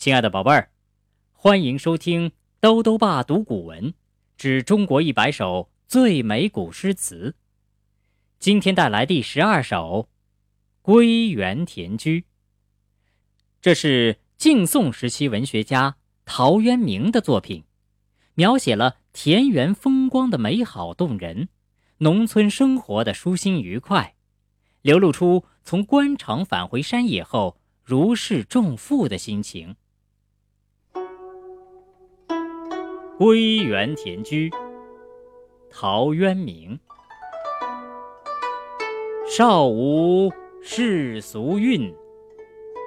[0.00, 0.70] 亲爱的宝贝儿，
[1.34, 3.92] 欢迎收听兜兜爸读古文
[4.38, 7.34] 之中国一百首最美古诗词。
[8.38, 10.08] 今天带来第十二首
[10.80, 12.20] 《归园田居》，
[13.60, 17.64] 这是晋宋时期文学家陶渊明的作品，
[18.32, 21.50] 描写了田园风光的美好动人，
[21.98, 24.14] 农村生活的舒心愉快，
[24.80, 29.72] 流露出从官场返回山野后如释重负的心情。
[33.20, 34.48] 《归园田居》
[35.68, 36.80] 陶渊明。
[39.28, 41.94] 少无世俗韵，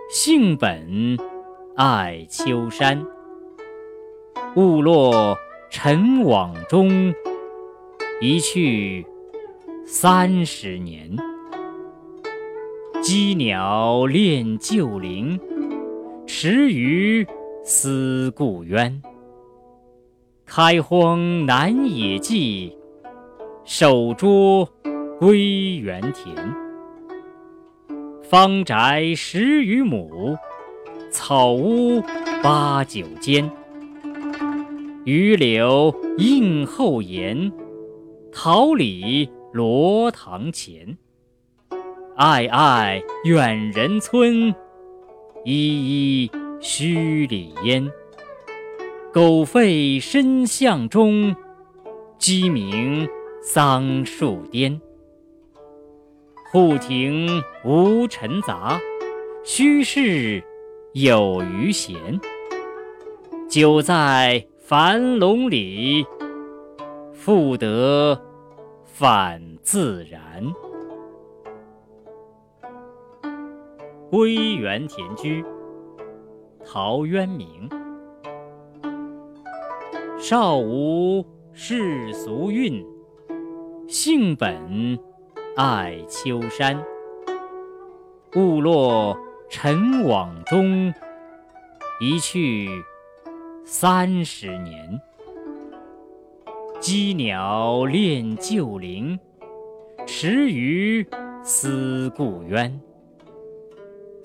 [0.09, 1.16] 性本
[1.76, 3.06] 爱丘山。
[4.56, 5.38] 误落
[5.70, 7.14] 尘网中，
[8.20, 9.06] 一去
[9.86, 11.16] 三十年。
[13.04, 15.40] 羁鸟恋旧林，
[16.26, 17.23] 池鱼
[17.64, 19.00] 思故渊。
[20.46, 22.78] 开荒南野际，
[23.64, 24.67] 守拙
[25.20, 26.36] 归园田。
[28.22, 30.38] 方宅十余亩，
[31.09, 32.04] 草屋
[32.44, 33.50] 八九间。
[35.06, 37.52] 榆柳映后檐，
[38.32, 40.98] 桃李罗堂前。
[42.16, 44.54] 暧暧远人村，
[45.45, 47.92] 依依墟里烟。
[49.14, 51.36] 狗吠深巷中，
[52.17, 53.08] 鸡鸣
[53.44, 54.81] 桑树颠。
[56.52, 57.28] 户庭
[57.64, 58.81] 无尘杂，
[59.44, 60.44] 虚室
[60.94, 61.95] 有余闲。
[63.47, 66.03] 久在樊笼里，
[67.14, 68.20] 复得
[68.83, 70.44] 返自然。
[74.09, 75.44] 《归园田居》
[76.66, 77.70] 陶渊明。
[80.34, 82.84] 少无世俗韵，
[83.88, 84.98] 性本
[85.55, 86.83] 爱丘山。
[88.36, 89.16] 误落
[89.48, 90.92] 尘网中，
[92.02, 92.67] 一去
[93.64, 94.99] 三十年。
[96.82, 99.20] 羁鸟恋旧林，
[100.08, 101.05] 池鱼
[101.44, 102.82] 思故渊。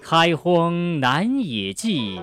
[0.00, 2.18] 开荒南野际，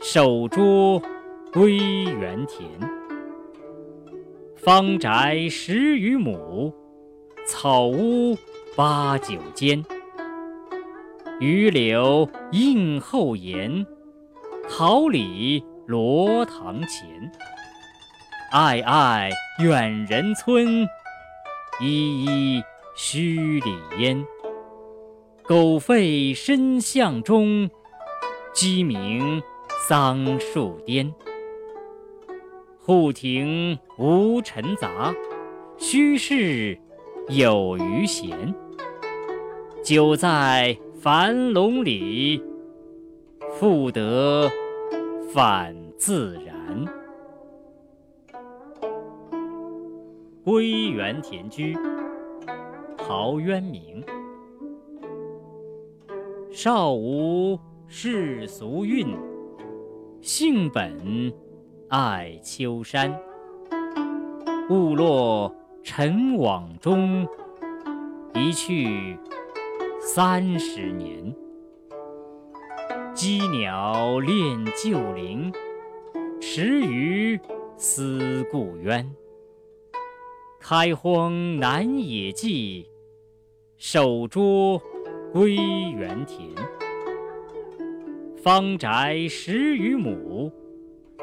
[0.00, 1.02] 守拙
[1.50, 2.68] 归园田，
[4.54, 6.74] 方宅十余亩，
[7.46, 8.36] 草屋
[8.76, 9.82] 八九间。
[11.40, 13.86] 榆柳映后檐，
[14.68, 17.32] 桃李罗堂前。
[18.52, 19.30] 暧暧
[19.62, 20.86] 远人村，
[21.80, 22.62] 依依
[22.94, 24.22] 墟里烟。
[25.44, 27.70] 狗吠深巷中，
[28.52, 29.42] 鸡鸣
[29.88, 31.10] 桑树颠。
[32.88, 35.14] 户庭无尘杂，
[35.76, 36.78] 虚室
[37.28, 38.54] 有余闲。
[39.84, 42.42] 久在樊笼里，
[43.52, 44.50] 复得
[45.30, 46.86] 返自然。
[50.42, 51.74] 《归园田居》
[52.96, 54.02] 陶渊明。
[56.50, 59.14] 少无世俗韵，
[60.22, 61.30] 性本。
[61.90, 63.18] 爱丘山，
[64.68, 65.50] 误落
[65.82, 67.26] 尘网中，
[68.34, 69.18] 一去
[69.98, 71.34] 三十年。
[73.14, 75.50] 羁鸟恋旧林，
[76.38, 77.40] 池鱼
[77.78, 79.10] 思故渊。
[80.60, 82.86] 开荒南野际，
[83.78, 84.78] 守拙
[85.32, 86.50] 归园田。
[88.36, 90.52] 方宅十余亩。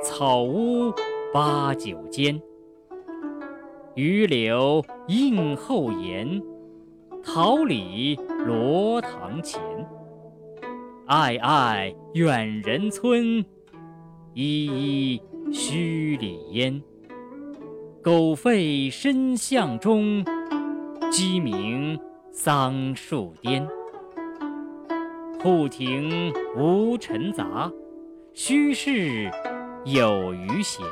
[0.06, 0.94] 草屋
[1.34, 2.40] 八九间，
[3.96, 6.40] 榆柳映后檐，
[7.24, 8.16] 桃李
[8.46, 9.60] 罗堂前。
[11.08, 13.44] 暧暧远人村，
[14.36, 15.22] 依依
[15.52, 16.80] 墟里烟。
[18.04, 20.24] 狗吠深巷中，
[21.12, 22.00] 鸡鸣
[22.32, 23.68] 桑树颠。
[25.42, 27.72] 户庭无尘杂，
[28.36, 29.32] 虚室。
[29.86, 30.84] 有余闲，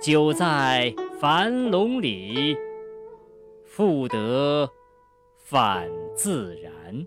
[0.00, 2.56] 久在樊笼里，
[3.64, 4.68] 复得
[5.36, 7.06] 返自然。